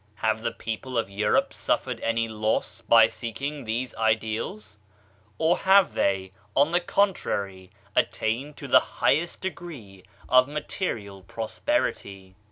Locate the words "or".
5.37-5.59